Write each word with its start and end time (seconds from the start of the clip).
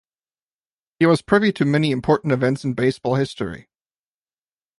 He 0.97 1.05
was 1.05 1.21
privy 1.21 1.53
to 1.53 1.63
many 1.63 1.91
important 1.91 2.33
events 2.33 2.63
in 2.63 2.73
baseball 2.73 3.17
history. 3.17 3.67